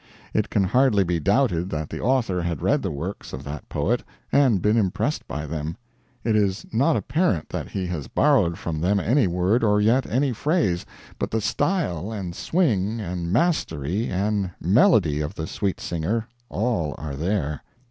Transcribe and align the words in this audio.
It 0.33 0.49
can 0.49 0.63
hardly 0.63 1.03
be 1.03 1.19
doubted 1.19 1.69
that 1.69 1.91
the 1.91 1.99
author 2.01 2.41
had 2.41 2.63
read 2.63 2.81
the 2.81 2.89
works 2.89 3.33
of 3.33 3.43
that 3.43 3.69
poet 3.69 4.03
and 4.31 4.59
been 4.59 4.75
impressed 4.75 5.27
by 5.27 5.45
them. 5.45 5.77
It 6.23 6.35
is 6.35 6.65
not 6.73 6.95
apparent 6.97 7.49
that 7.49 7.67
he 7.69 7.85
has 7.85 8.07
borrowed 8.07 8.57
from 8.57 8.81
them 8.81 8.99
any 8.99 9.27
word 9.27 9.63
or 9.63 9.79
yet 9.79 10.07
any 10.07 10.33
phrase, 10.33 10.87
but 11.19 11.29
the 11.29 11.39
style 11.39 12.11
and 12.11 12.35
swing 12.35 12.99
and 12.99 13.31
mastery 13.31 14.09
and 14.09 14.49
melody 14.59 15.21
of 15.21 15.35
the 15.35 15.45
Sweet 15.45 15.79
Singer 15.79 16.27
all 16.49 16.95
are 16.97 17.15
there. 17.15 17.61